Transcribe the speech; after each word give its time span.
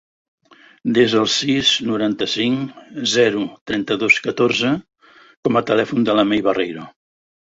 Desa 0.97 1.19
el 1.25 1.27
sis, 1.33 1.73
noranta-cinc, 1.89 2.73
zero, 3.13 3.43
trenta-dos, 3.73 4.17
catorze 4.29 4.73
com 5.49 5.61
a 5.63 5.65
telèfon 5.73 6.09
de 6.09 6.17
la 6.23 6.25
Mei 6.33 6.43
Barreiro. 6.49 6.89